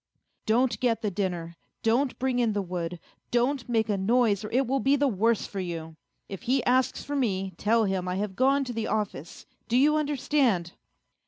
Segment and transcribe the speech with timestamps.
[0.47, 4.65] "Don't get the dinner, don't bring in the wood, don't make a noise or it
[4.65, 5.95] will be the worse for you.
[6.27, 9.97] If he asks for me, tell him I have gone to the office do you
[9.97, 10.71] understand